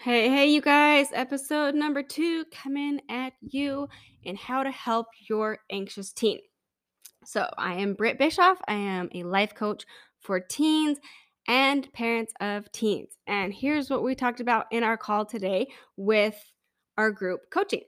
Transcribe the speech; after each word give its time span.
Hey, 0.00 0.28
hey, 0.28 0.46
you 0.46 0.60
guys, 0.60 1.08
episode 1.12 1.74
number 1.74 2.04
two 2.04 2.44
coming 2.52 3.00
at 3.10 3.32
you 3.40 3.88
in 4.22 4.36
how 4.36 4.62
to 4.62 4.70
help 4.70 5.08
your 5.28 5.58
anxious 5.72 6.12
teen. 6.12 6.38
So, 7.24 7.50
I 7.58 7.80
am 7.80 7.94
Britt 7.94 8.16
Bischoff. 8.16 8.58
I 8.68 8.74
am 8.74 9.08
a 9.12 9.24
life 9.24 9.56
coach 9.56 9.82
for 10.20 10.38
teens 10.38 10.98
and 11.48 11.92
parents 11.92 12.32
of 12.38 12.70
teens. 12.70 13.16
And 13.26 13.52
here's 13.52 13.90
what 13.90 14.04
we 14.04 14.14
talked 14.14 14.38
about 14.38 14.66
in 14.70 14.84
our 14.84 14.96
call 14.96 15.26
today 15.26 15.66
with 15.96 16.36
our 16.96 17.10
group 17.10 17.50
coaching. 17.52 17.82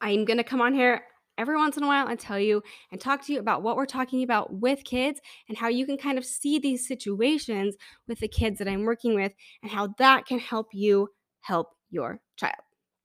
I'm 0.00 0.24
going 0.24 0.38
to 0.38 0.44
come 0.44 0.60
on 0.60 0.74
here 0.74 1.04
every 1.38 1.56
once 1.56 1.76
in 1.76 1.82
a 1.82 1.86
while 1.86 2.06
and 2.06 2.18
tell 2.18 2.38
you 2.38 2.62
and 2.90 3.00
talk 3.00 3.24
to 3.26 3.32
you 3.32 3.38
about 3.38 3.62
what 3.62 3.76
we're 3.76 3.86
talking 3.86 4.22
about 4.22 4.52
with 4.52 4.84
kids 4.84 5.20
and 5.48 5.56
how 5.56 5.68
you 5.68 5.86
can 5.86 5.96
kind 5.96 6.18
of 6.18 6.24
see 6.24 6.58
these 6.58 6.86
situations 6.86 7.76
with 8.06 8.20
the 8.20 8.28
kids 8.28 8.58
that 8.58 8.68
I'm 8.68 8.84
working 8.84 9.14
with 9.14 9.32
and 9.62 9.70
how 9.70 9.94
that 9.98 10.26
can 10.26 10.38
help 10.38 10.68
you 10.72 11.08
help 11.40 11.70
your 11.90 12.20
child. 12.36 12.54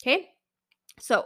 Okay? 0.01 0.29
So, 0.99 1.25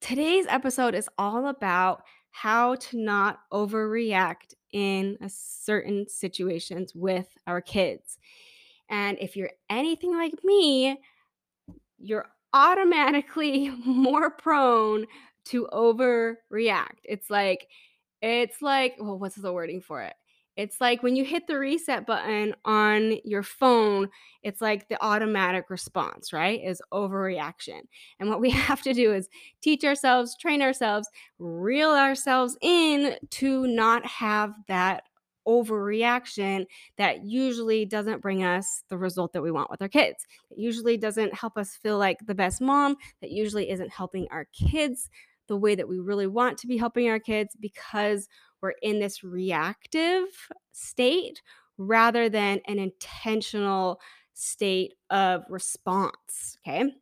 today's 0.00 0.46
episode 0.48 0.94
is 0.94 1.08
all 1.18 1.46
about 1.46 2.02
how 2.30 2.76
to 2.76 2.98
not 2.98 3.40
overreact 3.52 4.54
in 4.72 5.18
certain 5.28 6.08
situations 6.08 6.94
with 6.94 7.28
our 7.46 7.60
kids. 7.60 8.18
And 8.88 9.18
if 9.20 9.36
you're 9.36 9.50
anything 9.68 10.14
like 10.14 10.34
me, 10.44 10.98
you're 11.98 12.26
automatically 12.52 13.70
more 13.84 14.30
prone 14.30 15.06
to 15.50 15.68
overreact. 15.72 16.98
It's 17.04 17.30
like 17.30 17.68
it's 18.22 18.60
like, 18.60 18.96
well, 18.98 19.18
what's 19.18 19.36
the 19.36 19.52
wording 19.52 19.80
for 19.80 20.02
it? 20.02 20.14
It's 20.56 20.80
like 20.80 21.02
when 21.02 21.16
you 21.16 21.24
hit 21.24 21.46
the 21.46 21.58
reset 21.58 22.06
button 22.06 22.54
on 22.66 23.16
your 23.24 23.42
phone, 23.42 24.10
it's 24.42 24.60
like 24.60 24.88
the 24.88 25.02
automatic 25.02 25.70
response, 25.70 26.32
right? 26.34 26.60
Is 26.62 26.82
overreaction. 26.92 27.80
And 28.18 28.28
what 28.28 28.40
we 28.40 28.50
have 28.68 28.82
to 28.82 28.92
do 28.92 29.12
is 29.12 29.28
teach 29.62 29.84
ourselves, 29.84 30.36
train 30.38 30.60
ourselves, 30.60 31.08
reel 31.38 31.90
ourselves 31.90 32.58
in 32.60 33.16
to 33.30 33.66
not 33.68 34.04
have 34.04 34.52
that 34.68 35.04
overreaction 35.48 36.66
that 36.98 37.24
usually 37.24 37.84
doesn't 37.86 38.20
bring 38.20 38.44
us 38.44 38.84
the 38.88 38.98
result 38.98 39.32
that 39.32 39.42
we 39.42 39.50
want 39.50 39.70
with 39.70 39.80
our 39.80 39.88
kids. 39.88 40.26
It 40.50 40.58
usually 40.58 40.96
doesn't 40.96 41.34
help 41.34 41.56
us 41.56 41.76
feel 41.76 41.98
like 41.98 42.18
the 42.26 42.34
best 42.34 42.60
mom, 42.60 42.96
that 43.20 43.30
usually 43.30 43.70
isn't 43.70 43.90
helping 43.90 44.28
our 44.30 44.46
kids 44.52 45.08
the 45.50 45.56
way 45.56 45.74
that 45.74 45.88
we 45.88 45.98
really 45.98 46.28
want 46.28 46.56
to 46.56 46.68
be 46.68 46.76
helping 46.76 47.10
our 47.10 47.18
kids 47.18 47.56
because 47.60 48.28
we're 48.62 48.74
in 48.82 49.00
this 49.00 49.24
reactive 49.24 50.28
state 50.70 51.42
rather 51.76 52.28
than 52.28 52.60
an 52.66 52.78
intentional 52.78 54.00
state 54.32 54.94
of 55.10 55.42
response. 55.48 56.56
Okay. 56.66 56.94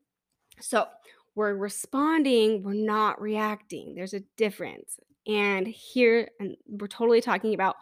So 0.61 0.87
we're 1.35 1.55
responding, 1.55 2.63
we're 2.63 2.73
not 2.73 3.21
reacting. 3.21 3.95
There's 3.95 4.15
a 4.15 4.25
difference. 4.39 4.99
And 5.27 5.67
here, 5.67 6.31
and 6.41 6.57
we're 6.67 6.87
totally 6.87 7.21
talking 7.21 7.53
about 7.53 7.77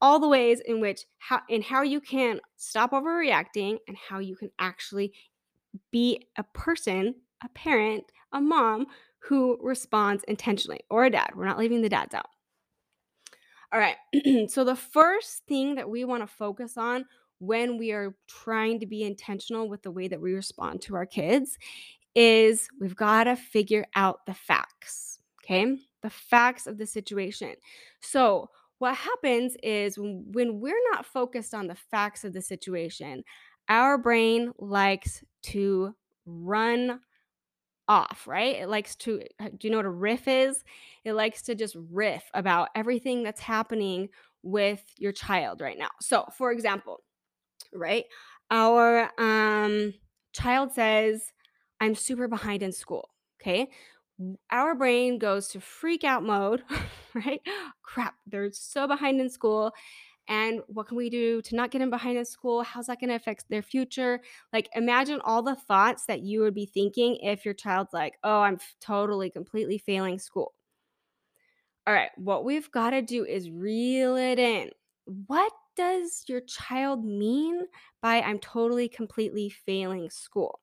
all 0.00 0.18
the 0.18 0.28
ways 0.28 0.60
in 0.64 0.80
which 0.80 1.04
how 1.18 1.40
in 1.50 1.60
how 1.60 1.82
you 1.82 2.00
can 2.00 2.40
stop 2.56 2.92
overreacting 2.92 3.76
and 3.86 3.98
how 4.08 4.18
you 4.18 4.34
can 4.34 4.50
actually 4.58 5.12
be 5.90 6.26
a 6.38 6.42
person, 6.54 7.16
a 7.44 7.48
parent, 7.50 8.04
a 8.32 8.40
mom 8.40 8.86
who 9.20 9.58
responds 9.62 10.24
intentionally 10.24 10.80
or 10.90 11.04
a 11.04 11.10
dad. 11.10 11.30
We're 11.34 11.46
not 11.46 11.58
leaving 11.58 11.82
the 11.82 11.88
dads 11.88 12.14
out. 12.14 12.26
All 13.72 13.80
right. 13.80 13.96
so 14.50 14.64
the 14.64 14.76
first 14.76 15.44
thing 15.46 15.76
that 15.76 15.88
we 15.88 16.04
want 16.04 16.22
to 16.22 16.26
focus 16.26 16.76
on 16.76 17.04
when 17.38 17.78
we 17.78 17.92
are 17.92 18.14
trying 18.28 18.80
to 18.80 18.86
be 18.86 19.04
intentional 19.04 19.68
with 19.68 19.82
the 19.82 19.90
way 19.90 20.08
that 20.08 20.20
we 20.20 20.34
respond 20.34 20.82
to 20.82 20.94
our 20.94 21.06
kids 21.06 21.58
is 22.14 22.68
we've 22.80 22.96
got 22.96 23.24
to 23.24 23.36
figure 23.36 23.84
out 23.94 24.26
the 24.26 24.34
facts. 24.34 25.20
Okay. 25.44 25.76
The 26.02 26.10
facts 26.10 26.66
of 26.66 26.78
the 26.78 26.86
situation. 26.86 27.54
So, 28.00 28.50
what 28.78 28.94
happens 28.94 29.56
is 29.62 29.98
when 29.98 30.58
we're 30.58 30.90
not 30.92 31.04
focused 31.04 31.52
on 31.52 31.66
the 31.66 31.74
facts 31.74 32.24
of 32.24 32.32
the 32.32 32.40
situation, 32.40 33.22
our 33.68 33.98
brain 33.98 34.52
likes 34.58 35.22
to 35.42 35.94
run 36.24 37.00
off, 37.90 38.24
right? 38.28 38.54
It 38.54 38.68
likes 38.68 38.94
to, 38.98 39.20
uh, 39.40 39.48
do 39.58 39.66
you 39.66 39.70
know 39.72 39.78
what 39.78 39.86
a 39.86 39.90
riff 39.90 40.28
is? 40.28 40.62
It 41.04 41.14
likes 41.14 41.42
to 41.42 41.56
just 41.56 41.76
riff 41.90 42.22
about 42.34 42.68
everything 42.76 43.24
that's 43.24 43.40
happening 43.40 44.10
with 44.44 44.80
your 44.96 45.10
child 45.10 45.60
right 45.60 45.76
now. 45.76 45.90
So, 46.00 46.26
for 46.38 46.52
example, 46.52 47.02
right? 47.74 48.04
Our 48.50 49.10
um, 49.18 49.94
child 50.32 50.72
says, 50.72 51.32
I'm 51.80 51.94
super 51.94 52.28
behind 52.28 52.62
in 52.62 52.72
school. 52.72 53.10
Okay. 53.42 53.68
Our 54.50 54.74
brain 54.74 55.18
goes 55.18 55.48
to 55.48 55.60
freak 55.60 56.04
out 56.04 56.22
mode, 56.22 56.62
right? 57.14 57.40
Crap, 57.82 58.14
they're 58.26 58.52
so 58.52 58.86
behind 58.86 59.20
in 59.20 59.30
school. 59.30 59.72
And 60.30 60.60
what 60.68 60.86
can 60.86 60.96
we 60.96 61.10
do 61.10 61.42
to 61.42 61.56
not 61.56 61.72
get 61.72 61.80
them 61.80 61.90
behind 61.90 62.16
in 62.16 62.24
school? 62.24 62.62
How's 62.62 62.86
that 62.86 63.00
going 63.00 63.10
to 63.10 63.16
affect 63.16 63.44
their 63.50 63.62
future? 63.62 64.20
Like, 64.52 64.68
imagine 64.76 65.20
all 65.24 65.42
the 65.42 65.56
thoughts 65.56 66.06
that 66.06 66.20
you 66.20 66.40
would 66.40 66.54
be 66.54 66.66
thinking 66.66 67.16
if 67.16 67.44
your 67.44 67.52
child's 67.52 67.92
like, 67.92 68.14
oh, 68.22 68.40
I'm 68.40 68.58
totally, 68.80 69.28
completely 69.28 69.76
failing 69.76 70.20
school. 70.20 70.54
All 71.84 71.92
right, 71.92 72.10
what 72.16 72.44
we've 72.44 72.70
got 72.70 72.90
to 72.90 73.02
do 73.02 73.24
is 73.24 73.50
reel 73.50 74.16
it 74.16 74.38
in. 74.38 74.70
What 75.26 75.52
does 75.74 76.22
your 76.28 76.42
child 76.42 77.04
mean 77.04 77.66
by 78.00 78.20
I'm 78.20 78.38
totally, 78.38 78.88
completely 78.88 79.50
failing 79.50 80.10
school? 80.10 80.60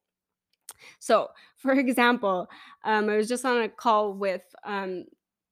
So, 0.99 1.27
for 1.57 1.73
example, 1.73 2.47
um, 2.85 3.09
I 3.09 3.17
was 3.17 3.27
just 3.27 3.43
on 3.43 3.61
a 3.61 3.67
call 3.67 4.13
with 4.13 4.43
um, 4.63 5.03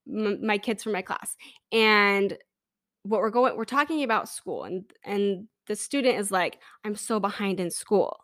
m- 0.07 0.45
my 0.45 0.57
kids 0.57 0.83
from 0.83 0.93
my 0.93 1.01
class, 1.01 1.35
and 1.73 2.37
what 3.05 3.21
we're 3.21 3.29
going, 3.29 3.55
we're 3.57 3.65
talking 3.65 4.03
about 4.03 4.29
school, 4.29 4.63
and 4.63 4.83
and 5.03 5.47
the 5.67 5.75
student 5.75 6.17
is 6.17 6.31
like, 6.31 6.59
"I'm 6.83 6.95
so 6.95 7.19
behind 7.19 7.59
in 7.59 7.71
school." 7.71 8.17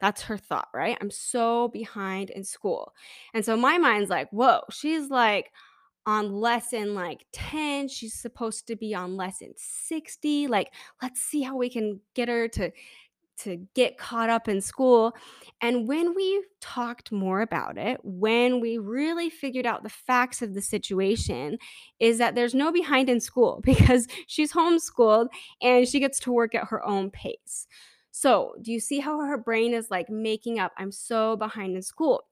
That's 0.00 0.22
her 0.22 0.38
thought, 0.38 0.68
right? 0.74 0.96
I'm 1.00 1.10
so 1.10 1.68
behind 1.68 2.30
in 2.30 2.44
school, 2.44 2.92
and 3.34 3.44
so 3.44 3.56
my 3.56 3.78
mind's 3.78 4.10
like, 4.10 4.30
"Whoa!" 4.30 4.60
She's 4.70 5.10
like 5.10 5.50
on 6.06 6.32
lesson 6.32 6.94
like 6.94 7.26
10 7.34 7.86
she's 7.86 8.14
supposed 8.14 8.66
to 8.66 8.74
be 8.76 8.94
on 8.94 9.14
lesson 9.14 9.52
60 9.56 10.46
like 10.46 10.72
let's 11.02 11.20
see 11.20 11.42
how 11.42 11.54
we 11.54 11.68
can 11.68 12.00
get 12.14 12.28
her 12.28 12.48
to 12.48 12.70
to 13.40 13.66
get 13.74 13.98
caught 13.98 14.30
up 14.30 14.48
in 14.48 14.60
school. 14.60 15.14
And 15.60 15.88
when 15.88 16.14
we 16.14 16.44
talked 16.60 17.12
more 17.12 17.40
about 17.40 17.78
it, 17.78 18.00
when 18.02 18.60
we 18.60 18.78
really 18.78 19.30
figured 19.30 19.66
out 19.66 19.82
the 19.82 19.88
facts 19.88 20.42
of 20.42 20.54
the 20.54 20.62
situation, 20.62 21.58
is 21.98 22.18
that 22.18 22.34
there's 22.34 22.54
no 22.54 22.72
behind 22.72 23.08
in 23.08 23.20
school 23.20 23.60
because 23.64 24.06
she's 24.26 24.52
homeschooled 24.52 25.28
and 25.62 25.88
she 25.88 26.00
gets 26.00 26.18
to 26.20 26.32
work 26.32 26.54
at 26.54 26.68
her 26.68 26.84
own 26.86 27.10
pace. 27.10 27.66
So, 28.10 28.54
do 28.62 28.72
you 28.72 28.80
see 28.80 28.98
how 28.98 29.20
her 29.20 29.38
brain 29.38 29.74
is 29.74 29.90
like 29.90 30.10
making 30.10 30.58
up, 30.58 30.72
I'm 30.76 30.90
so 30.90 31.36
behind 31.36 31.76
in 31.76 31.82
school? 31.82 32.24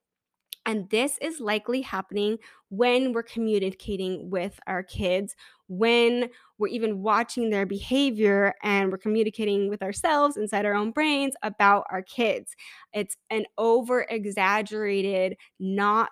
And 0.67 0.91
this 0.91 1.17
is 1.23 1.41
likely 1.41 1.81
happening 1.81 2.39
when 2.69 3.13
we're 3.13 3.23
communicating 3.23 4.29
with 4.29 4.59
our 4.67 4.83
kids, 4.83 5.37
when 5.69 6.29
we're 6.59 6.69
even 6.69 7.03
watching 7.03 7.51
their 7.51 7.67
behavior 7.67 8.53
and 8.63 8.91
we're 8.91 8.99
communicating 8.99 9.69
with 9.71 9.83
ourselves 9.83 10.37
inside 10.37 10.67
our 10.67 10.75
own 10.75 10.91
brains 10.91 11.35
about 11.43 11.87
our 11.91 12.03
kids. 12.03 12.55
It's 12.93 13.17
an 13.31 13.47
over 13.57 14.07
exaggerated, 14.11 15.37
not 15.61 16.11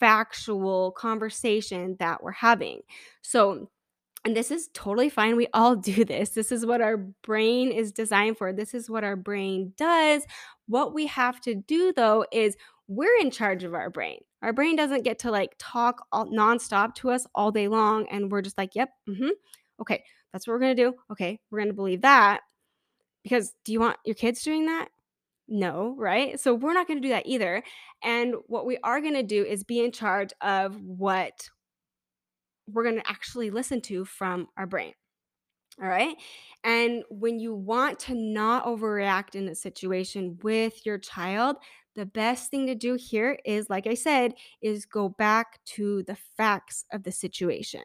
factual 0.00 0.92
conversation 0.92 1.96
that 1.98 2.22
we're 2.22 2.32
having. 2.32 2.80
So, 3.22 3.70
and 4.24 4.36
this 4.36 4.50
is 4.50 4.68
totally 4.74 5.08
fine. 5.10 5.36
We 5.36 5.48
all 5.52 5.76
do 5.76 6.04
this. 6.04 6.30
This 6.30 6.50
is 6.52 6.66
what 6.66 6.80
our 6.80 6.96
brain 6.96 7.70
is 7.70 7.92
designed 7.92 8.38
for. 8.38 8.52
This 8.52 8.74
is 8.74 8.90
what 8.90 9.04
our 9.04 9.16
brain 9.16 9.72
does. 9.76 10.24
What 10.66 10.94
we 10.94 11.06
have 11.06 11.40
to 11.42 11.54
do 11.54 11.92
though 11.94 12.24
is 12.32 12.56
we're 12.88 13.16
in 13.20 13.30
charge 13.30 13.64
of 13.64 13.74
our 13.74 13.90
brain. 13.90 14.18
Our 14.42 14.52
brain 14.52 14.76
doesn't 14.76 15.04
get 15.04 15.20
to 15.20 15.30
like 15.30 15.54
talk 15.58 16.06
all, 16.12 16.26
nonstop 16.26 16.94
to 16.96 17.10
us 17.10 17.26
all 17.34 17.50
day 17.50 17.68
long. 17.68 18.06
And 18.10 18.30
we're 18.30 18.42
just 18.42 18.58
like, 18.58 18.74
yep, 18.74 18.90
mm-hmm. 19.08 19.30
Okay, 19.80 20.04
that's 20.32 20.46
what 20.46 20.54
we're 20.54 20.60
to 20.76 20.82
do. 20.90 20.94
Okay, 21.10 21.40
we're 21.50 21.58
to 21.70 21.74
believe 21.74 22.02
that. 22.02 22.40
Because 23.22 23.52
do 23.64 23.72
you 23.72 23.80
want 23.80 23.96
your 24.04 24.14
kids 24.14 24.42
doing 24.42 24.66
that? 24.66 24.88
No, 25.48 25.94
right? 25.98 26.38
So 26.38 26.54
we're 26.54 26.74
not 26.74 26.86
to 27.02 27.06
do 27.06 27.12
that 27.12 27.26
either. 27.26 27.62
And 28.02 28.34
what 28.46 28.66
we 28.66 28.78
are 28.84 29.00
to 29.14 29.22
do 29.22 29.44
is 29.44 29.64
be 29.64 29.84
in 29.84 29.92
charge 29.92 30.32
of 30.40 30.80
what 30.80 31.48
we're 32.66 32.84
to 33.02 33.10
actually 33.10 33.50
listen 33.50 33.80
to 33.82 34.04
from 34.04 34.48
our 34.56 34.66
brain. 34.66 34.92
All 35.82 35.88
right. 35.88 36.16
And 36.62 37.02
when 37.10 37.40
you 37.40 37.54
want 37.54 37.98
to 38.00 38.14
not 38.14 38.64
overreact 38.64 39.34
in 39.34 39.48
a 39.48 39.54
situation 39.54 40.38
with 40.42 40.86
your 40.86 40.98
child, 40.98 41.56
the 41.94 42.06
best 42.06 42.50
thing 42.50 42.66
to 42.66 42.74
do 42.74 42.94
here 42.94 43.38
is, 43.44 43.70
like 43.70 43.86
I 43.86 43.94
said, 43.94 44.34
is 44.62 44.86
go 44.86 45.08
back 45.08 45.60
to 45.76 46.02
the 46.04 46.16
facts 46.36 46.84
of 46.92 47.02
the 47.04 47.12
situation. 47.12 47.82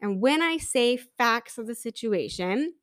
And 0.00 0.20
when 0.20 0.42
I 0.42 0.58
say 0.58 0.96
facts 0.96 1.58
of 1.58 1.66
the 1.66 1.74
situation, 1.74 2.74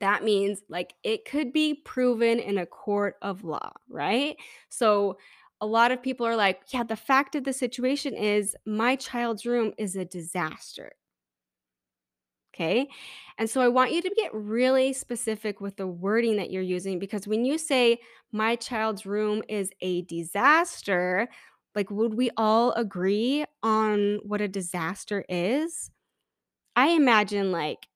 That 0.00 0.24
means 0.24 0.62
like 0.68 0.94
it 1.02 1.24
could 1.26 1.52
be 1.52 1.74
proven 1.74 2.38
in 2.38 2.58
a 2.58 2.66
court 2.66 3.16
of 3.22 3.44
law, 3.44 3.72
right? 3.88 4.36
So 4.68 5.18
a 5.60 5.66
lot 5.66 5.92
of 5.92 6.02
people 6.02 6.26
are 6.26 6.36
like, 6.36 6.62
yeah, 6.72 6.82
the 6.82 6.96
fact 6.96 7.34
of 7.34 7.44
the 7.44 7.52
situation 7.52 8.14
is 8.14 8.56
my 8.66 8.96
child's 8.96 9.46
room 9.46 9.72
is 9.78 9.96
a 9.96 10.04
disaster. 10.04 10.92
Okay. 12.62 12.88
And 13.38 13.48
so 13.50 13.60
I 13.60 13.68
want 13.68 13.92
you 13.92 14.02
to 14.02 14.10
get 14.16 14.32
really 14.34 14.92
specific 14.92 15.60
with 15.60 15.76
the 15.76 15.86
wording 15.86 16.36
that 16.36 16.50
you're 16.50 16.62
using 16.62 16.98
because 16.98 17.26
when 17.26 17.44
you 17.44 17.58
say 17.58 17.98
my 18.30 18.56
child's 18.56 19.04
room 19.06 19.42
is 19.48 19.70
a 19.80 20.02
disaster, 20.02 21.28
like, 21.74 21.90
would 21.90 22.14
we 22.14 22.30
all 22.36 22.72
agree 22.72 23.44
on 23.62 24.20
what 24.24 24.40
a 24.40 24.48
disaster 24.48 25.24
is? 25.28 25.90
I 26.76 26.88
imagine 26.90 27.52
like 27.52 27.86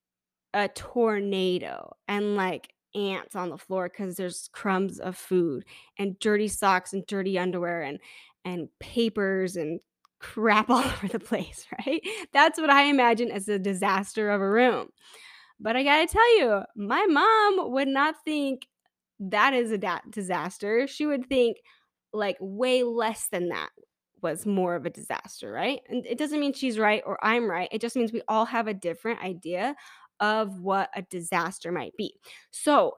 a 0.54 0.68
tornado 0.68 1.96
and 2.08 2.36
like 2.36 2.74
ants 2.94 3.36
on 3.36 3.50
the 3.50 3.58
floor 3.58 3.88
because 3.88 4.16
there's 4.16 4.48
crumbs 4.52 5.00
of 5.00 5.16
food 5.16 5.64
and 5.98 6.18
dirty 6.18 6.48
socks 6.48 6.92
and 6.92 7.06
dirty 7.06 7.38
underwear 7.38 7.82
and 7.82 7.98
and 8.44 8.68
papers 8.80 9.56
and 9.56 9.80
crap 10.18 10.70
all 10.70 10.78
over 10.78 11.08
the 11.08 11.20
place, 11.20 11.66
right? 11.86 12.02
That's 12.32 12.60
what 12.60 12.70
I 12.70 12.84
imagine 12.84 13.30
as 13.30 13.48
a 13.48 13.58
disaster 13.58 14.30
of 14.30 14.40
a 14.40 14.50
room. 14.50 14.88
But 15.58 15.76
I 15.76 15.82
gotta 15.82 16.06
tell 16.06 16.38
you, 16.38 16.62
my 16.76 17.06
mom 17.06 17.72
would 17.72 17.88
not 17.88 18.16
think 18.24 18.66
that 19.18 19.54
is 19.54 19.70
a 19.70 19.78
da- 19.78 20.00
disaster. 20.10 20.86
She 20.86 21.06
would 21.06 21.26
think 21.26 21.56
like 22.12 22.36
way 22.40 22.82
less 22.82 23.28
than 23.28 23.48
that 23.48 23.70
was 24.22 24.46
more 24.46 24.74
of 24.74 24.86
a 24.86 24.90
disaster, 24.90 25.50
right? 25.50 25.80
And 25.88 26.04
it 26.06 26.18
doesn't 26.18 26.40
mean 26.40 26.52
she's 26.52 26.78
right 26.78 27.02
or 27.06 27.22
I'm 27.24 27.48
right. 27.48 27.68
It 27.72 27.80
just 27.80 27.96
means 27.96 28.12
we 28.12 28.22
all 28.28 28.44
have 28.44 28.66
a 28.66 28.74
different 28.74 29.22
idea 29.22 29.74
of 30.20 30.60
what 30.60 30.90
a 30.94 31.02
disaster 31.02 31.70
might 31.72 31.92
be. 31.96 32.18
So, 32.50 32.96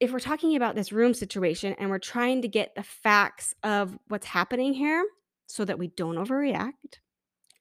if 0.00 0.10
we're 0.10 0.18
talking 0.18 0.56
about 0.56 0.74
this 0.74 0.90
room 0.90 1.14
situation 1.14 1.76
and 1.78 1.90
we're 1.90 1.98
trying 2.00 2.42
to 2.42 2.48
get 2.48 2.74
the 2.74 2.82
facts 2.82 3.54
of 3.62 3.96
what's 4.08 4.26
happening 4.26 4.74
here 4.74 5.04
so 5.50 5.64
that 5.64 5.78
we 5.78 5.88
don't 5.88 6.16
overreact, 6.16 7.00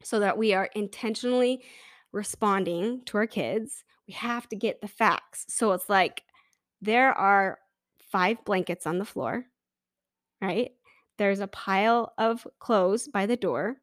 so 0.03 0.19
that 0.19 0.37
we 0.37 0.53
are 0.53 0.69
intentionally 0.75 1.63
responding 2.11 3.01
to 3.05 3.17
our 3.17 3.27
kids, 3.27 3.83
we 4.07 4.13
have 4.13 4.47
to 4.49 4.55
get 4.55 4.81
the 4.81 4.87
facts. 4.87 5.45
So 5.49 5.71
it's 5.73 5.89
like 5.89 6.23
there 6.81 7.11
are 7.13 7.59
five 8.11 8.43
blankets 8.45 8.87
on 8.87 8.97
the 8.97 9.05
floor, 9.05 9.45
right? 10.41 10.71
There's 11.17 11.41
a 11.41 11.47
pile 11.47 12.13
of 12.17 12.47
clothes 12.59 13.07
by 13.07 13.25
the 13.25 13.37
door. 13.37 13.77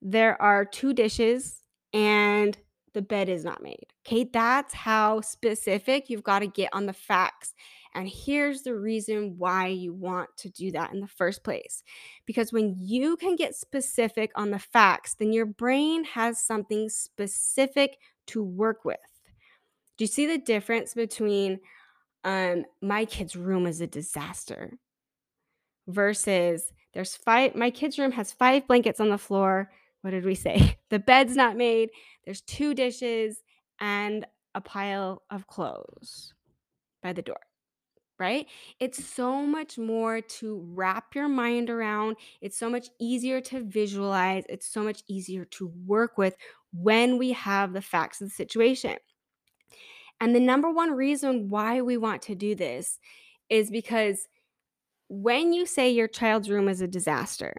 There 0.00 0.40
are 0.40 0.64
two 0.64 0.92
dishes 0.94 1.62
and 1.92 2.56
the 2.94 3.02
bed 3.02 3.28
is 3.28 3.44
not 3.44 3.62
made. 3.62 3.86
Okay, 4.06 4.28
that's 4.32 4.74
how 4.74 5.20
specific 5.20 6.08
you've 6.08 6.22
got 6.22 6.40
to 6.40 6.46
get 6.46 6.70
on 6.72 6.86
the 6.86 6.92
facts. 6.92 7.54
And 7.94 8.08
here's 8.08 8.62
the 8.62 8.74
reason 8.74 9.34
why 9.36 9.66
you 9.66 9.92
want 9.92 10.30
to 10.38 10.48
do 10.48 10.70
that 10.72 10.92
in 10.92 11.00
the 11.00 11.06
first 11.06 11.44
place. 11.44 11.82
Because 12.26 12.52
when 12.52 12.74
you 12.78 13.16
can 13.16 13.36
get 13.36 13.54
specific 13.54 14.30
on 14.34 14.50
the 14.50 14.58
facts, 14.58 15.14
then 15.14 15.32
your 15.32 15.46
brain 15.46 16.04
has 16.04 16.40
something 16.40 16.88
specific 16.88 17.98
to 18.28 18.42
work 18.42 18.84
with. 18.84 18.96
Do 19.96 20.04
you 20.04 20.08
see 20.08 20.26
the 20.26 20.38
difference 20.38 20.94
between 20.94 21.60
um, 22.24 22.64
my 22.80 23.04
kid's 23.04 23.36
room 23.36 23.66
is 23.66 23.80
a 23.80 23.86
disaster 23.86 24.78
versus 25.86 26.72
there's 26.94 27.16
five, 27.16 27.54
my 27.54 27.70
kid's 27.70 27.98
room 27.98 28.12
has 28.12 28.32
five 28.32 28.66
blankets 28.66 29.00
on 29.00 29.08
the 29.08 29.18
floor. 29.18 29.70
What 30.02 30.10
did 30.10 30.24
we 30.24 30.34
say? 30.34 30.78
The 30.90 30.98
bed's 30.98 31.34
not 31.34 31.56
made. 31.56 31.88
There's 32.26 32.42
two 32.42 32.74
dishes 32.74 33.42
and 33.80 34.26
a 34.54 34.60
pile 34.60 35.22
of 35.30 35.46
clothes 35.46 36.34
by 37.02 37.14
the 37.14 37.22
door, 37.22 37.40
right? 38.22 38.46
It's 38.78 39.04
so 39.04 39.44
much 39.44 39.78
more 39.78 40.20
to 40.20 40.64
wrap 40.74 41.12
your 41.16 41.28
mind 41.28 41.70
around. 41.70 42.18
It's 42.40 42.56
so 42.56 42.70
much 42.70 42.88
easier 43.00 43.40
to 43.40 43.64
visualize. 43.64 44.44
It's 44.48 44.68
so 44.68 44.84
much 44.84 45.02
easier 45.08 45.44
to 45.46 45.72
work 45.84 46.16
with 46.18 46.36
when 46.72 47.18
we 47.18 47.32
have 47.32 47.72
the 47.72 47.82
facts 47.82 48.20
of 48.20 48.28
the 48.28 48.34
situation. 48.34 48.96
And 50.20 50.36
the 50.36 50.40
number 50.40 50.70
one 50.70 50.92
reason 50.92 51.50
why 51.50 51.82
we 51.82 51.96
want 51.96 52.22
to 52.22 52.36
do 52.36 52.54
this 52.54 53.00
is 53.50 53.72
because 53.72 54.28
when 55.08 55.52
you 55.52 55.66
say 55.66 55.90
your 55.90 56.06
child's 56.06 56.48
room 56.48 56.68
is 56.68 56.80
a 56.80 56.86
disaster, 56.86 57.54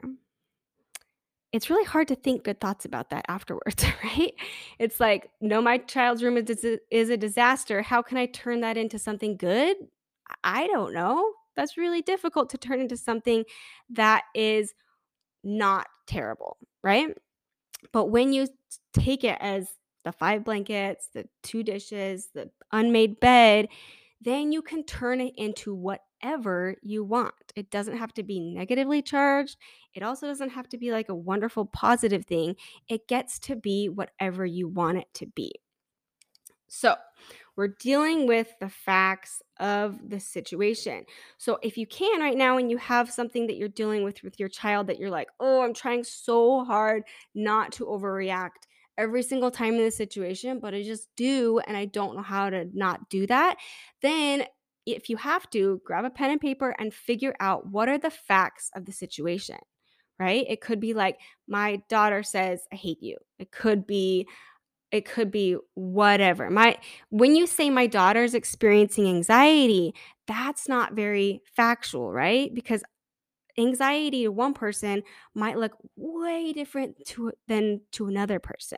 it's 1.51 1.69
really 1.69 1.83
hard 1.83 2.07
to 2.07 2.15
think 2.15 2.45
good 2.45 2.61
thoughts 2.61 2.85
about 2.85 3.09
that 3.09 3.25
afterwards, 3.27 3.85
right? 4.03 4.33
It's 4.79 5.01
like, 5.01 5.29
no, 5.41 5.61
my 5.61 5.77
child's 5.77 6.23
room 6.23 6.37
is, 6.37 6.65
is 6.89 7.09
a 7.09 7.17
disaster. 7.17 7.81
How 7.81 8.01
can 8.01 8.17
I 8.17 8.27
turn 8.27 8.61
that 8.61 8.77
into 8.77 8.97
something 8.97 9.35
good? 9.35 9.75
I 10.43 10.67
don't 10.67 10.93
know. 10.93 11.33
That's 11.55 11.77
really 11.77 12.01
difficult 12.01 12.49
to 12.51 12.57
turn 12.57 12.79
into 12.79 12.97
something 12.97 13.45
that 13.91 14.23
is 14.33 14.73
not 15.43 15.87
terrible, 16.07 16.57
right? 16.83 17.15
But 17.91 18.05
when 18.05 18.33
you 18.33 18.47
take 18.93 19.23
it 19.23 19.37
as 19.39 19.67
the 20.03 20.11
five 20.11 20.43
blankets, 20.43 21.09
the 21.13 21.27
two 21.43 21.63
dishes, 21.63 22.29
the 22.33 22.49
unmade 22.71 23.19
bed, 23.19 23.67
then 24.21 24.51
you 24.51 24.61
can 24.61 24.83
turn 24.83 25.19
it 25.21 25.33
into 25.37 25.75
whatever 25.75 26.75
you 26.81 27.03
want. 27.03 27.33
It 27.55 27.69
doesn't 27.69 27.97
have 27.97 28.13
to 28.13 28.23
be 28.23 28.39
negatively 28.39 29.01
charged. 29.01 29.57
It 29.93 30.03
also 30.03 30.27
doesn't 30.27 30.51
have 30.51 30.69
to 30.69 30.77
be 30.77 30.91
like 30.91 31.09
a 31.09 31.15
wonderful 31.15 31.65
positive 31.65 32.25
thing. 32.25 32.55
It 32.87 33.07
gets 33.07 33.37
to 33.39 33.55
be 33.55 33.89
whatever 33.89 34.45
you 34.45 34.67
want 34.67 34.97
it 34.97 35.07
to 35.15 35.27
be. 35.27 35.53
So, 36.67 36.95
we're 37.55 37.75
dealing 37.79 38.25
with 38.25 38.51
the 38.59 38.69
facts 38.69 39.41
of 39.63 39.99
the 40.09 40.19
situation. 40.21 41.05
So, 41.39 41.59
if 41.63 41.77
you 41.79 41.87
can 41.87 42.21
right 42.21 42.37
now 42.37 42.57
and 42.59 42.71
you 42.71 42.77
have 42.77 43.11
something 43.11 43.47
that 43.47 43.57
you're 43.57 43.69
dealing 43.69 44.03
with 44.03 44.23
with 44.23 44.39
your 44.39 44.49
child 44.49 44.87
that 44.87 44.99
you're 44.99 45.11
like, 45.11 45.29
"Oh, 45.41 45.63
I'm 45.63 45.73
trying 45.75 46.05
so 46.05 46.65
hard 46.65 47.03
not 47.35 47.73
to 47.73 47.85
overreact 47.87 48.67
every 48.99 49.23
single 49.23 49.51
time 49.51 49.75
in 49.75 49.79
this 49.79 49.97
situation, 49.97 50.59
but 50.59 50.75
I 50.75 50.83
just 50.83 51.09
do 51.17 51.59
and 51.67 51.77
I 51.77 51.85
don't 51.85 52.15
know 52.17 52.23
how 52.23 52.49
to 52.51 52.69
not 52.73 53.09
do 53.09 53.27
that." 53.27 53.57
Then 54.03 54.45
if 54.85 55.09
you 55.09 55.17
have 55.17 55.49
to, 55.51 55.81
grab 55.85 56.05
a 56.05 56.11
pen 56.11 56.31
and 56.31 56.41
paper 56.41 56.75
and 56.79 56.93
figure 56.93 57.35
out 57.39 57.67
what 57.67 57.89
are 57.89 57.97
the 57.99 58.11
facts 58.11 58.71
of 58.75 58.85
the 58.85 58.93
situation. 58.93 59.57
Right? 60.19 60.45
It 60.49 60.61
could 60.61 60.79
be 60.79 60.93
like 60.93 61.17
my 61.47 61.81
daughter 61.89 62.23
says, 62.23 62.67
"I 62.71 62.75
hate 62.77 63.01
you." 63.03 63.17
It 63.39 63.51
could 63.51 63.87
be 63.87 64.27
it 64.93 65.05
could 65.05 65.31
be 65.31 65.57
whatever. 65.73 66.49
My 66.51 66.77
when 67.09 67.35
you 67.35 67.47
say 67.47 67.69
my 67.69 67.87
daughter's 67.87 68.35
experiencing 68.35 69.07
anxiety, 69.07 69.93
that's 70.27 70.69
not 70.69 70.93
very 70.93 71.41
factual, 71.55 72.13
right? 72.13 72.53
Because 72.53 72.83
anxiety 73.57 74.23
to 74.23 74.29
one 74.29 74.53
person 74.53 75.01
might 75.33 75.57
look 75.57 75.73
way 75.97 76.53
different 76.53 77.03
to 77.07 77.31
than 77.47 77.81
to 77.93 78.07
another 78.07 78.39
person. 78.39 78.77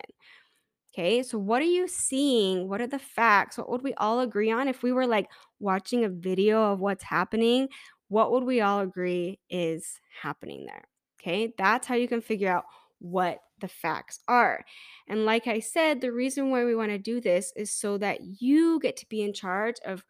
Okay? 0.94 1.22
So 1.22 1.38
what 1.38 1.62
are 1.62 1.66
you 1.66 1.88
seeing? 1.90 2.70
What 2.70 2.80
are 2.80 2.88
the 2.88 2.98
facts? 2.98 3.58
What 3.58 3.70
would 3.70 3.84
we 3.84 3.94
all 3.96 4.22
agree 4.22 4.52
on 4.52 4.70
if 4.70 4.84
we 4.84 4.94
were 4.94 5.08
like 5.08 5.30
watching 5.60 6.06
a 6.06 6.10
video 6.10 6.72
of 6.72 6.80
what's 6.80 7.04
happening? 7.04 7.68
What 8.08 8.32
would 8.32 8.46
we 8.46 8.62
all 8.62 8.80
agree 8.80 9.40
is 9.50 10.00
happening 10.22 10.66
there? 10.66 10.86
Okay? 11.20 11.54
That's 11.58 11.86
how 11.88 11.96
you 11.96 12.08
can 12.08 12.22
figure 12.22 12.50
out 12.50 12.64
what 13.00 13.40
the 13.60 13.68
facts 13.68 14.20
are. 14.28 14.66
And 15.08 15.26
like 15.26 15.48
I 15.48 15.60
said, 15.60 16.02
the 16.02 16.12
reason 16.12 16.50
why 16.50 16.66
we 16.66 16.76
want 16.76 16.92
to 16.92 16.98
do 16.98 17.22
this 17.22 17.54
is 17.56 17.72
so 17.72 17.98
that 18.00 18.20
you 18.42 18.80
get 18.80 18.98
to 18.98 19.10
be 19.10 19.22
in 19.22 19.34
charge 19.34 19.76
of 19.86 20.04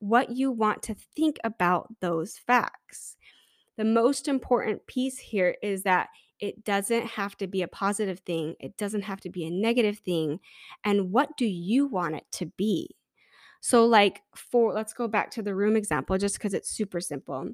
what 0.00 0.30
you 0.30 0.50
want 0.50 0.82
to 0.84 0.94
think 0.94 1.38
about 1.44 1.88
those 2.00 2.38
facts. 2.38 3.16
The 3.76 3.84
most 3.84 4.26
important 4.26 4.86
piece 4.86 5.18
here 5.18 5.56
is 5.62 5.82
that 5.84 6.08
it 6.40 6.64
doesn't 6.64 7.06
have 7.06 7.36
to 7.38 7.46
be 7.46 7.62
a 7.62 7.68
positive 7.68 8.20
thing, 8.20 8.54
it 8.60 8.76
doesn't 8.76 9.02
have 9.02 9.20
to 9.22 9.30
be 9.30 9.44
a 9.44 9.50
negative 9.50 9.98
thing. 9.98 10.40
And 10.84 11.10
what 11.12 11.36
do 11.36 11.46
you 11.46 11.86
want 11.86 12.16
it 12.16 12.24
to 12.32 12.46
be? 12.46 12.96
So, 13.60 13.86
like, 13.86 14.22
for 14.36 14.72
let's 14.72 14.92
go 14.92 15.08
back 15.08 15.32
to 15.32 15.42
the 15.42 15.54
room 15.54 15.76
example 15.76 16.16
just 16.16 16.36
because 16.36 16.54
it's 16.54 16.70
super 16.70 17.00
simple 17.00 17.50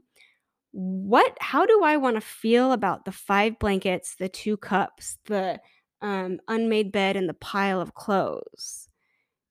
what 0.75 1.37
how 1.41 1.67
do 1.67 1.85
I 1.85 1.97
want 1.99 2.17
to 2.17 2.21
feel 2.23 2.73
about 2.73 3.05
the 3.07 3.13
5 3.13 3.59
blankets, 3.61 4.17
the 4.17 4.29
2 4.29 4.57
cups, 4.59 5.19
the, 5.27 5.61
um, 6.03 6.41
unmade 6.49 6.93
bed, 6.93 7.17
and 7.17 7.29
the 7.29 7.35
pile 7.35 7.81
of 7.81 7.95
clothes? 7.95 8.89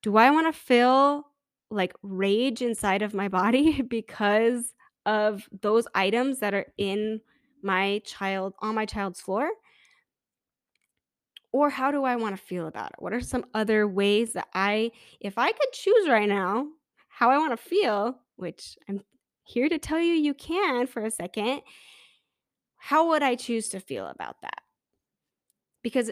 Do 0.03 0.17
I 0.17 0.31
wanna 0.31 0.53
feel, 0.53 1.25
like, 1.71 1.93
rage 2.03 2.61
inside 2.61 3.01
of 3.03 3.13
my 3.13 3.27
body 3.29 3.81
because 3.83 4.73
of 5.05 5.49
those 5.61 5.87
items 5.95 6.39
that 6.39 6.53
are 6.53 6.67
in 6.77 7.21
my 7.63 8.01
child 8.05 8.55
on 8.61 8.75
my 8.75 8.85
child's 8.85 9.21
floor? 9.21 9.49
Or 11.51 11.69
how 11.69 11.91
do 11.91 12.03
I 12.03 12.15
wanna 12.15 12.37
feel 12.37 12.67
about 12.67 12.91
it? 12.91 13.01
What 13.01 13.13
are 13.13 13.21
some 13.21 13.45
other 13.53 13.87
ways 13.87 14.33
that 14.33 14.47
I 14.53 14.91
if 15.19 15.37
I 15.37 15.51
could 15.51 15.71
choose 15.71 16.09
right 16.09 16.27
now 16.27 16.67
how 17.09 17.29
I 17.29 17.37
wanna 17.37 17.57
feel, 17.57 18.19
which 18.35 18.77
I'm 18.89 19.01
here 19.43 19.69
to 19.69 19.77
tell 19.77 19.99
you 19.99 20.13
you 20.13 20.33
can 20.33 20.87
for 20.87 21.03
a 21.03 21.11
second, 21.11 21.61
how 22.77 23.09
would 23.09 23.23
I 23.23 23.35
choose 23.35 23.69
to 23.69 23.79
feel 23.79 24.07
about 24.07 24.41
that? 24.41 24.61
Because 25.81 26.11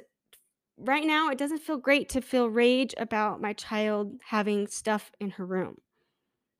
right 0.77 1.05
now 1.05 1.29
it 1.29 1.37
doesn't 1.37 1.61
feel 1.61 1.77
great 1.77 2.09
to 2.09 2.21
feel 2.21 2.49
rage 2.49 2.93
about 2.97 3.41
my 3.41 3.53
child 3.53 4.19
having 4.25 4.67
stuff 4.67 5.11
in 5.19 5.31
her 5.31 5.45
room. 5.45 5.77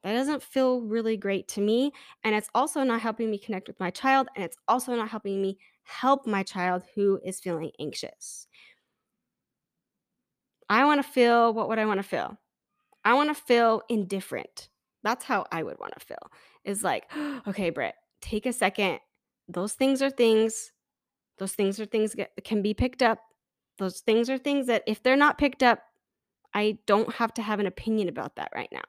That 0.02 0.14
doesn't 0.14 0.42
feel 0.42 0.82
really 0.82 1.16
great 1.16 1.48
to 1.48 1.60
me. 1.60 1.92
And 2.24 2.34
it's 2.34 2.50
also 2.54 2.82
not 2.82 3.00
helping 3.00 3.30
me 3.30 3.38
connect 3.38 3.68
with 3.68 3.78
my 3.78 3.90
child. 3.90 4.28
And 4.34 4.44
it's 4.44 4.56
also 4.66 4.94
not 4.94 5.08
helping 5.10 5.40
me 5.40 5.58
help 5.84 6.26
my 6.26 6.42
child 6.42 6.82
who 6.94 7.20
is 7.24 7.40
feeling 7.40 7.70
anxious. 7.78 8.48
I 10.68 10.84
want 10.84 11.04
to 11.04 11.08
feel 11.08 11.54
what 11.54 11.68
would 11.68 11.78
I 11.78 11.86
want 11.86 11.98
to 11.98 12.02
feel? 12.02 12.38
I 13.04 13.14
want 13.14 13.28
to 13.30 13.42
feel 13.42 13.82
indifferent. 13.88 14.68
That's 15.02 15.24
how 15.24 15.46
I 15.50 15.62
would 15.62 15.78
want 15.78 15.94
to 15.98 16.04
feel. 16.04 16.30
Is 16.64 16.82
like, 16.82 17.10
okay, 17.46 17.70
Britt, 17.70 17.94
take 18.20 18.46
a 18.46 18.52
second. 18.52 19.00
Those 19.48 19.74
things 19.74 20.02
are 20.02 20.10
things. 20.10 20.72
Those 21.38 21.52
things 21.52 21.80
are 21.80 21.86
things 21.86 22.12
that 22.12 22.30
can 22.44 22.62
be 22.62 22.74
picked 22.74 23.02
up. 23.02 23.18
Those 23.78 24.00
things 24.00 24.30
are 24.30 24.38
things 24.38 24.66
that 24.66 24.82
if 24.86 25.02
they're 25.02 25.16
not 25.16 25.38
picked 25.38 25.62
up, 25.62 25.80
I 26.54 26.78
don't 26.86 27.12
have 27.14 27.32
to 27.34 27.42
have 27.42 27.60
an 27.60 27.66
opinion 27.66 28.08
about 28.08 28.36
that 28.36 28.50
right 28.54 28.68
now. 28.70 28.82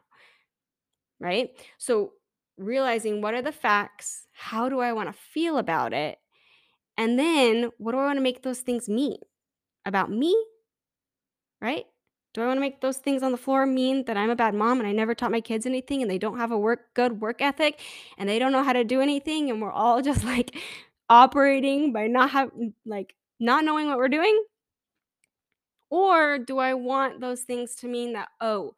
Right? 1.19 1.49
So, 1.77 2.11
realizing 2.57 3.21
what 3.21 3.33
are 3.33 3.41
the 3.41 3.51
facts? 3.51 4.27
How 4.33 4.69
do 4.69 4.79
I 4.79 4.93
want 4.93 5.07
to 5.09 5.13
feel 5.13 5.57
about 5.57 5.93
it? 5.93 6.17
And 6.97 7.17
then 7.17 7.71
what 7.77 7.93
do 7.93 7.97
I 7.97 8.05
want 8.05 8.17
to 8.17 8.23
make 8.23 8.43
those 8.43 8.59
things 8.59 8.87
mean 8.87 9.17
about 9.85 10.11
me? 10.11 10.35
Right? 11.61 11.85
Do 12.33 12.41
I 12.41 12.47
want 12.47 12.57
to 12.57 12.61
make 12.61 12.81
those 12.81 12.97
things 12.97 13.21
on 13.21 13.31
the 13.31 13.37
floor 13.37 13.65
mean 13.65 14.05
that 14.05 14.17
I'm 14.17 14.31
a 14.31 14.35
bad 14.35 14.55
mom 14.55 14.79
and 14.79 14.87
I 14.87 14.91
never 14.91 15.13
taught 15.13 15.31
my 15.31 15.41
kids 15.41 15.67
anything 15.67 16.01
and 16.01 16.09
they 16.09 16.17
don't 16.17 16.37
have 16.37 16.51
a 16.51 16.57
work 16.57 16.93
good 16.95 17.21
work 17.21 17.41
ethic 17.41 17.79
and 18.17 18.27
they 18.27 18.39
don't 18.39 18.51
know 18.51 18.63
how 18.63 18.73
to 18.73 18.83
do 18.83 19.01
anything 19.01 19.51
and 19.51 19.61
we're 19.61 19.71
all 19.71 20.01
just 20.09 20.23
like 20.23 20.57
operating 21.09 21.93
by 21.93 22.07
not 22.07 22.31
have 22.31 22.49
like 22.85 23.15
not 23.39 23.63
knowing 23.63 23.87
what 23.87 23.97
we're 23.97 24.09
doing? 24.09 24.43
Or 25.91 26.39
do 26.39 26.57
I 26.57 26.73
want 26.73 27.21
those 27.21 27.41
things 27.41 27.75
to 27.75 27.87
mean 27.87 28.13
that 28.13 28.29
oh, 28.41 28.73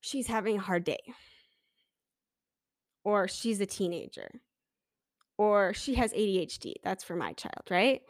she's 0.00 0.26
having 0.26 0.58
a 0.58 0.60
hard 0.60 0.84
day? 0.84 1.00
Or 3.02 3.28
she's 3.28 3.60
a 3.62 3.66
teenager? 3.66 4.30
Or 5.38 5.72
she 5.72 5.94
has 5.94 6.12
ADHD. 6.12 6.74
That's 6.84 7.02
for 7.02 7.16
my 7.16 7.32
child, 7.32 7.62
right? 7.70 8.02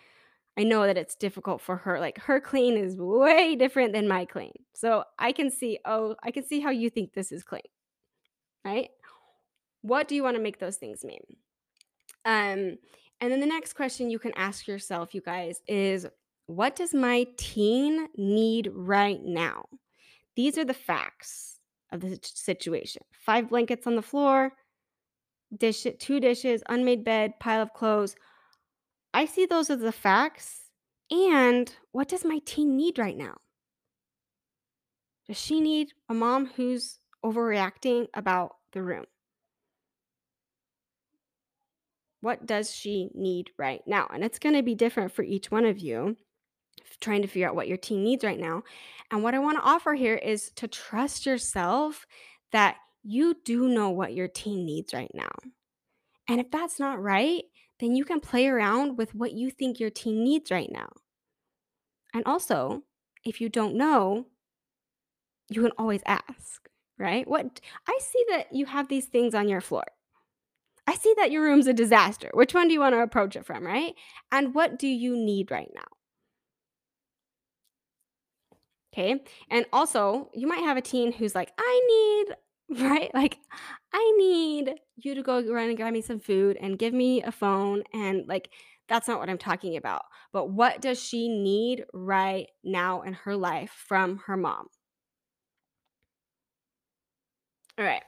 I 0.59 0.65
know 0.65 0.85
that 0.87 0.99
it's 0.99 1.15
difficult 1.15 1.61
for 1.61 1.77
her. 1.77 2.01
Like 2.01 2.19
her 2.19 2.41
clean 2.41 2.77
is 2.77 2.97
way 2.97 3.57
different 3.57 3.93
than 3.93 4.09
my 4.09 4.25
clean. 4.25 4.53
So 4.75 5.05
I 5.19 5.33
can 5.33 5.51
see, 5.51 5.79
oh, 5.85 6.17
I 6.23 6.31
can 6.31 6.45
see 6.45 6.61
how 6.61 6.71
you 6.71 6.91
think 6.91 7.13
this 7.13 7.33
is 7.33 7.43
clean. 7.43 7.63
Right? 8.65 8.91
What 9.83 10.09
do 10.09 10.15
you 10.15 10.23
want 10.23 10.37
to 10.37 10.43
make 10.43 10.59
those 10.59 10.77
things 10.77 11.05
mean? 11.05 11.23
Um, 12.25 12.77
and 13.21 13.31
then 13.31 13.41
the 13.41 13.47
next 13.47 13.75
question 13.75 14.11
you 14.11 14.19
can 14.19 14.33
ask 14.37 14.67
yourself, 14.67 15.15
you 15.15 15.21
guys, 15.21 15.61
is 15.67 16.07
what 16.47 16.77
does 16.77 16.93
my 16.93 17.27
teen 17.37 18.09
need 18.17 18.71
right 18.75 19.21
now? 19.23 19.65
These 20.37 20.59
are 20.59 20.65
the 20.65 20.75
facts 20.75 21.59
of 21.93 22.01
the 22.01 22.19
situation. 22.23 23.03
Five 23.13 23.49
blankets 23.49 23.87
on 23.87 23.97
the 23.97 24.03
floor, 24.03 24.53
dish 25.57 25.87
two 25.99 26.21
dishes, 26.21 26.63
unmade 26.69 27.05
bed, 27.05 27.39
pile 27.41 27.63
of 27.63 27.73
clothes. 27.73 28.17
I 29.13 29.27
see 29.27 29.47
those 29.47 29.71
as 29.71 29.81
the 29.81 29.93
facts. 29.93 30.63
And 31.11 31.73
what 31.93 32.09
does 32.09 32.25
my 32.25 32.41
teen 32.45 32.77
need 32.77 32.99
right 32.99 33.17
now? 33.17 33.37
Does 35.27 35.39
she 35.39 35.61
need 35.61 35.93
a 36.09 36.15
mom 36.15 36.47
who's 36.47 36.99
overreacting 37.25 38.07
about 38.15 38.57
the 38.73 38.83
room? 38.83 39.05
What 42.21 42.47
does 42.47 42.75
she 42.75 43.11
need 43.15 43.51
right 43.59 43.81
now? 43.87 44.07
And 44.13 44.23
it's 44.23 44.39
going 44.39 44.55
to 44.55 44.63
be 44.63 44.75
different 44.75 45.13
for 45.13 45.23
each 45.23 45.51
one 45.51 45.65
of 45.65 45.79
you, 45.79 46.17
trying 47.01 47.23
to 47.23 47.29
figure 47.29 47.49
out 47.49 47.57
what 47.57 47.69
your 47.69 47.79
teen 47.79 48.05
needs 48.05 48.25
right 48.25 48.39
now. 48.39 48.63
And 49.11 49.23
what 49.23 49.35
I 49.35 49.39
want 49.39 49.59
to 49.59 49.65
offer 49.65 49.95
here 49.95 50.17
is 50.17 50.51
to 50.57 50.69
trust 50.69 51.27
yourself 51.27 52.07
that 52.53 52.77
you 53.03 53.37
do 53.45 53.69
know 53.69 53.91
what 53.91 54.15
your 54.15 54.29
teen 54.29 54.67
needs 54.67 54.93
right 54.93 55.11
now. 55.15 55.31
And 56.29 56.41
if 56.41 56.51
that's 56.51 56.79
not 56.79 57.03
right, 57.03 57.45
then 57.81 57.97
you 57.97 58.05
can 58.05 58.21
play 58.21 58.47
around 58.47 58.97
with 58.99 59.15
what 59.15 59.33
you 59.33 59.51
think 59.51 59.81
your 59.81 59.91
teen 59.91 60.23
needs 60.23 60.51
right 60.51 60.71
now. 60.71 60.89
And 62.15 62.23
also, 62.27 62.83
if 63.25 63.41
you 63.41 63.49
don't 63.49 63.75
know, 63.75 64.27
you 65.49 65.63
can 65.63 65.73
always 65.79 66.03
ask, 66.07 66.69
right? 66.99 67.27
What 67.27 67.61
I 67.87 67.99
see 68.01 68.25
that 68.31 68.53
you 68.53 68.67
have 68.67 68.89
these 68.89 69.07
things 69.07 69.35
on 69.35 69.49
your 69.49 69.61
floor. 69.61 69.85
I 70.87 70.95
see 70.95 71.15
that 71.19 71.31
your 71.31 71.45
room's 71.45 71.67
a 71.67 71.73
disaster. 71.73 72.31
Which 72.35 72.55
one 72.55 72.69
do 72.69 72.75
you 72.75 72.81
want 72.81 72.95
to 72.95 73.03
approach 73.03 73.37
it 73.37 73.47
from, 73.47 73.65
right? 73.65 73.95
And 74.33 74.55
what 74.55 74.79
do 74.79 74.89
you 74.89 75.17
need 75.17 75.51
right 75.51 75.71
now? 75.75 75.85
Okay. 78.93 79.23
And 79.49 79.67
also, 79.73 80.31
you 80.35 80.49
might 80.49 80.65
have 80.65 80.77
a 80.77 80.83
teen 80.83 81.13
who's 81.13 81.35
like, 81.35 81.53
I 81.59 82.25
need, 82.27 82.37
right? 82.79 83.11
Like, 83.15 83.39
I 83.93 84.15
need 84.19 84.75
you 84.97 85.15
to 85.15 85.23
go 85.23 85.43
run 85.53 85.69
and 85.69 85.77
grab 85.77 85.93
me 85.93 86.01
some 86.03 86.21
food 86.21 86.57
and 86.61 86.79
give 86.79 86.95
me 86.95 87.23
a 87.23 87.33
phone. 87.33 87.83
And 87.93 88.27
like, 88.29 88.51
that's 88.89 89.09
not 89.09 89.19
what 89.19 89.29
I'm 89.31 89.39
talking 89.39 89.77
about. 89.77 90.03
But 90.33 90.51
what 90.51 90.81
does 90.81 91.03
she 91.03 91.29
need 91.29 91.85
right 91.93 92.47
now 92.63 93.03
in 93.03 93.15
her 93.15 93.37
life 93.37 93.71
from 93.89 94.19
her 94.27 94.37
mom? 94.37 94.69
All 97.79 97.85
right. 97.85 98.03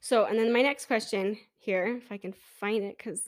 So, 0.00 0.24
and 0.24 0.38
then 0.38 0.52
my 0.52 0.62
next 0.62 0.86
question 0.86 1.36
here, 1.58 1.86
if 1.96 2.12
I 2.12 2.16
can 2.16 2.32
find 2.60 2.84
it, 2.84 2.96
because 2.96 3.22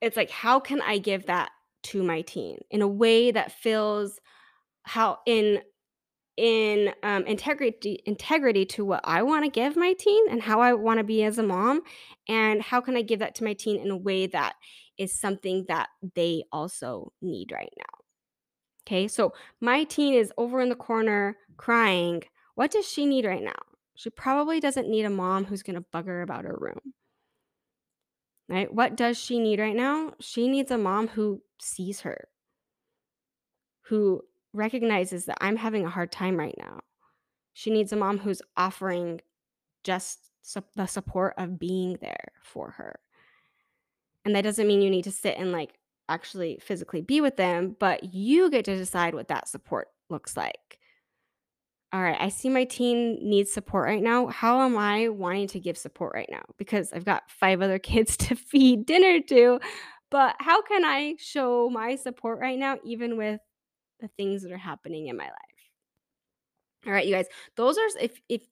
it's 0.00 0.16
like, 0.16 0.30
how 0.30 0.60
can 0.60 0.80
I 0.80 0.98
give 0.98 1.26
that 1.26 1.50
to 1.84 2.02
my 2.02 2.22
teen 2.22 2.58
in 2.70 2.82
a 2.82 2.88
way 2.88 3.30
that 3.30 3.52
feels 3.52 4.20
how 4.84 5.18
in 5.26 5.60
in 6.36 6.92
um, 7.02 7.24
integrity 7.24 8.02
integrity 8.04 8.66
to 8.66 8.84
what 8.84 9.00
I 9.04 9.22
want 9.22 9.44
to 9.44 9.50
give 9.50 9.76
my 9.76 9.94
teen 9.94 10.30
and 10.30 10.42
how 10.42 10.60
I 10.60 10.74
want 10.74 10.98
to 10.98 11.04
be 11.04 11.22
as 11.24 11.38
a 11.38 11.42
mom, 11.42 11.82
and 12.28 12.62
how 12.62 12.80
can 12.80 12.96
I 12.96 13.02
give 13.02 13.20
that 13.20 13.34
to 13.36 13.44
my 13.44 13.54
teen 13.54 13.80
in 13.80 13.90
a 13.90 13.96
way 13.96 14.26
that 14.26 14.54
is 14.98 15.12
something 15.12 15.64
that 15.68 15.88
they 16.14 16.44
also 16.52 17.12
need 17.20 17.52
right 17.52 17.72
now. 17.76 18.04
Okay, 18.86 19.08
so 19.08 19.32
my 19.60 19.84
teen 19.84 20.14
is 20.14 20.32
over 20.38 20.60
in 20.60 20.68
the 20.68 20.76
corner 20.76 21.36
crying. 21.56 22.22
What 22.54 22.70
does 22.70 22.88
she 22.88 23.04
need 23.04 23.24
right 23.24 23.42
now? 23.42 23.52
She 23.96 24.10
probably 24.10 24.60
doesn't 24.60 24.88
need 24.88 25.04
a 25.04 25.10
mom 25.10 25.44
who's 25.44 25.62
going 25.62 25.74
to 25.76 25.84
bug 25.92 26.06
her 26.06 26.22
about 26.22 26.44
her 26.44 26.56
room. 26.58 26.78
Right? 28.48 28.72
What 28.72 28.96
does 28.96 29.18
she 29.18 29.40
need 29.40 29.58
right 29.58 29.74
now? 29.74 30.12
She 30.20 30.48
needs 30.48 30.70
a 30.70 30.78
mom 30.78 31.08
who 31.08 31.42
sees 31.60 32.00
her, 32.02 32.28
who 33.86 34.22
recognizes 34.56 35.26
that 35.26 35.38
I'm 35.40 35.56
having 35.56 35.84
a 35.84 35.90
hard 35.90 36.10
time 36.10 36.36
right 36.36 36.54
now. 36.58 36.80
She 37.52 37.70
needs 37.70 37.92
a 37.92 37.96
mom 37.96 38.18
who's 38.18 38.42
offering 38.56 39.20
just 39.84 40.30
su- 40.42 40.62
the 40.74 40.86
support 40.86 41.34
of 41.38 41.58
being 41.58 41.98
there 42.00 42.32
for 42.42 42.70
her. 42.72 42.98
And 44.24 44.34
that 44.34 44.42
doesn't 44.42 44.66
mean 44.66 44.82
you 44.82 44.90
need 44.90 45.04
to 45.04 45.12
sit 45.12 45.38
and 45.38 45.52
like 45.52 45.78
actually 46.08 46.58
physically 46.62 47.00
be 47.00 47.20
with 47.20 47.36
them, 47.36 47.76
but 47.78 48.12
you 48.14 48.50
get 48.50 48.64
to 48.66 48.76
decide 48.76 49.14
what 49.14 49.28
that 49.28 49.48
support 49.48 49.88
looks 50.08 50.36
like. 50.36 50.78
All 51.92 52.02
right, 52.02 52.16
I 52.20 52.28
see 52.28 52.48
my 52.48 52.64
teen 52.64 53.18
needs 53.22 53.52
support 53.52 53.86
right 53.86 54.02
now. 54.02 54.26
How 54.26 54.60
am 54.62 54.76
I 54.76 55.08
wanting 55.08 55.46
to 55.48 55.60
give 55.60 55.78
support 55.78 56.12
right 56.14 56.28
now? 56.30 56.42
Because 56.58 56.92
I've 56.92 57.04
got 57.04 57.30
five 57.30 57.62
other 57.62 57.78
kids 57.92 58.16
to 58.18 58.34
feed 58.34 58.86
dinner 58.86 59.20
to. 59.28 59.60
But 60.10 60.36
how 60.38 60.62
can 60.62 60.84
I 60.84 61.14
show 61.18 61.68
my 61.70 61.96
support 61.96 62.38
right 62.38 62.58
now, 62.58 62.78
even 62.84 63.16
with 63.16 63.40
the 64.00 64.08
things 64.08 64.42
that 64.42 64.52
are 64.52 64.58
happening 64.58 65.08
in 65.08 65.16
my 65.16 65.24
life? 65.24 65.32
All 66.86 66.92
right, 66.92 67.06
you 67.06 67.14
guys, 67.14 67.26
those 67.56 67.78
are 67.78 67.88
if 68.00 68.20
if 68.28 68.42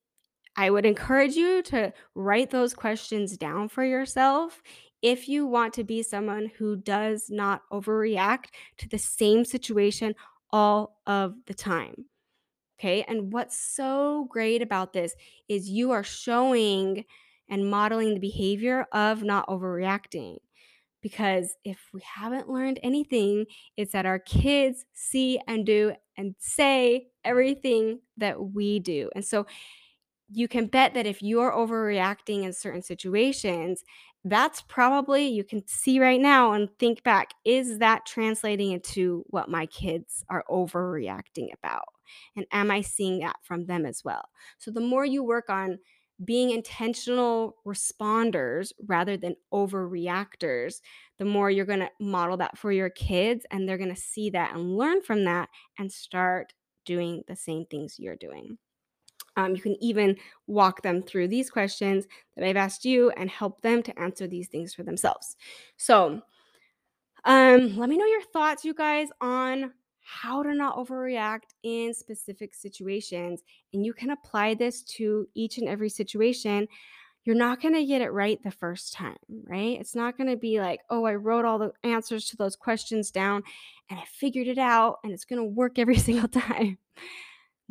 I 0.57 0.71
would 0.71 0.87
encourage 0.87 1.35
you 1.35 1.63
to 1.63 1.93
write 2.15 2.51
those 2.51 2.75
questions 2.75 3.37
down 3.37 3.69
for 3.69 3.85
yourself 3.85 4.63
if 5.03 5.29
you 5.29 5.47
want 5.47 5.75
to 5.75 5.85
be 5.85 6.03
someone 6.03 6.51
who 6.59 6.77
does 6.77 7.27
not 7.29 7.63
overreact 7.71 8.47
to 8.79 8.89
the 8.89 8.99
same 8.99 9.45
situation 9.45 10.15
all 10.51 11.01
of 11.07 11.35
the 11.47 11.55
time. 11.55 12.07
Okay. 12.79 13.05
And 13.07 13.33
what's 13.33 13.59
so 13.59 14.27
great 14.31 14.63
about 14.63 14.93
this 14.93 15.15
is 15.49 15.69
you 15.69 15.91
are 15.91 16.03
showing 16.03 17.05
and 17.49 17.71
modeling 17.71 18.15
the 18.15 18.21
behavior 18.21 18.87
of 18.93 19.23
not 19.23 19.47
overreacting. 19.49 20.39
Because 21.05 21.55
if 21.65 21.91
we 21.93 22.01
haven't 22.01 22.49
learned 22.49 22.81
anything, 22.83 23.45
it's 23.77 23.93
that 23.93 24.07
our 24.07 24.19
kids 24.19 24.87
see 24.95 25.39
and 25.47 25.67
do 25.67 25.93
and 26.17 26.35
say 26.39 27.09
everything 27.25 28.01
that 28.17 28.43
we 28.43 28.79
do. 28.79 29.11
And 29.15 29.23
so 29.23 29.47
you 30.31 30.49
can 30.49 30.67
bet 30.67 30.95
that 30.95 31.05
if 31.05 31.23
you're 31.23 31.53
overreacting 31.53 32.45
in 32.45 32.55
certain 32.55 32.81
situations, 32.81 33.85
that's 34.25 34.63
probably 34.63 35.29
you 35.29 35.45
can 35.45 35.63
see 35.69 36.01
right 36.01 36.21
now 36.21 36.53
and 36.53 36.71
think 36.79 37.03
back 37.03 37.35
is 37.45 37.81
that 37.81 38.07
translating 38.07 38.73
into 38.73 39.25
what 39.27 39.51
my 39.51 39.67
kids 39.67 40.25
are 40.31 40.43
overreacting 40.49 41.49
about? 41.53 41.85
And 42.35 42.47
am 42.51 42.71
I 42.71 42.81
seeing 42.81 43.19
that 43.19 43.37
from 43.43 43.67
them 43.67 43.85
as 43.85 44.03
well? 44.03 44.25
So 44.57 44.71
the 44.71 44.81
more 44.81 45.05
you 45.05 45.23
work 45.23 45.51
on 45.51 45.79
being 46.25 46.51
intentional 46.51 47.57
responders 47.67 48.73
rather 48.87 49.17
than 49.17 49.37
overreactors, 49.53 50.81
the 51.19 51.25
more 51.25 51.51
you're 51.51 51.65
going 51.65 51.81
to 51.81 51.91
model 52.01 52.37
that 52.39 52.59
for 52.59 52.73
your 52.73 52.91
kids 52.91 53.45
and 53.51 53.69
they're 53.69 53.79
going 53.79 53.95
to 53.95 54.01
see 54.01 54.31
that 54.31 54.55
and 54.55 54.77
learn 54.77 55.03
from 55.03 55.25
that 55.25 55.49
and 55.79 55.91
start 55.91 56.53
doing 56.85 57.23
the 57.29 57.37
same 57.37 57.65
things 57.67 57.97
you're 57.99 58.17
doing. 58.17 58.59
Um, 59.37 59.55
you 59.57 59.63
can 59.63 59.77
even 59.83 60.17
walk 60.47 60.83
them 60.83 61.03
through 61.03 61.29
these 61.29 61.51
questions 61.51 62.07
that 62.37 62.47
I've 62.47 62.57
asked 62.57 62.85
you 62.85 63.11
and 63.11 63.29
help 63.29 63.61
them 63.63 63.83
to 63.83 63.99
answer 63.99 64.27
these 64.27 64.49
things 64.49 64.75
for 64.75 64.85
themselves. 64.85 65.37
So, 65.77 66.23
um, 67.25 67.77
let 67.77 67.89
me 67.89 67.97
know 67.97 68.07
your 68.07 68.23
thoughts, 68.23 68.65
you 68.65 68.75
guys, 68.75 69.09
on 69.21 69.73
how 70.05 70.43
to 70.43 70.55
not 70.55 70.77
overreact 70.77 71.55
in 71.63 71.95
specific 71.95 72.55
situations. 72.55 73.43
And 73.73 73.85
you 73.85 73.95
can 73.95 74.11
apply 74.11 74.55
this 74.55 74.83
to 74.83 75.27
each 75.35 75.59
and 75.59 75.67
every 75.67 75.89
situation. 75.89 76.69
You're 77.25 77.35
not 77.35 77.63
going 77.63 77.75
to 77.75 77.87
get 77.87 78.03
it 78.03 78.11
right 78.11 78.39
the 78.43 78.51
first 78.51 78.93
time, 78.93 79.17
right? 79.45 79.81
It's 79.81 79.95
not 79.95 80.19
going 80.19 80.29
to 80.29 80.37
be 80.37 80.61
like, 80.61 80.81
oh, 80.91 81.07
I 81.07 81.15
wrote 81.15 81.47
all 81.47 81.59
the 81.59 81.73
answers 81.83 82.27
to 82.27 82.37
those 82.37 82.55
questions 82.55 83.11
down 83.11 83.43
and 83.89 83.99
I 83.99 84.05
figured 84.05 84.47
it 84.47 84.59
out 84.59 84.99
and 85.03 85.13
it's 85.13 85.25
going 85.25 85.41
to 85.41 85.45
work 85.45 85.79
every 85.79 85.97
single 85.97 86.29
time. 86.29 86.77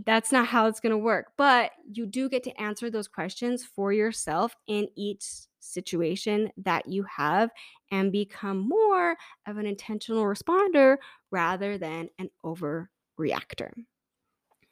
That's 0.04 0.32
not 0.32 0.48
how 0.48 0.66
it's 0.66 0.80
going 0.80 0.92
to 0.92 0.98
work. 0.98 1.34
But 1.38 1.70
you 1.92 2.08
do 2.08 2.30
get 2.30 2.44
to 2.46 2.62
answer 2.62 2.90
those 2.90 3.08
questions 3.08 3.64
for 3.64 3.94
yourself 3.94 4.56
in 4.68 4.88
each 4.96 5.24
situation 5.64 6.52
that 6.58 6.88
you 6.88 7.04
have 7.04 7.50
and 7.92 8.12
become 8.12 8.58
more 8.58 9.16
of 9.48 9.58
an 9.58 9.66
intentional 9.66 10.24
responder 10.24 10.98
rather 11.32 11.78
than 11.78 12.10
an 12.20 12.30
overreactor. 12.46 13.72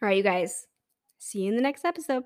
All 0.02 0.08
right, 0.08 0.18
you 0.18 0.24
guys, 0.24 0.68
see 1.20 1.40
you 1.42 1.50
in 1.50 1.56
the 1.56 1.62
next 1.62 1.86
episode. 1.86 2.24